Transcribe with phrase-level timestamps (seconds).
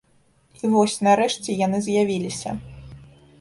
[0.61, 2.57] І вось, нарэшце, яны з'явіліся.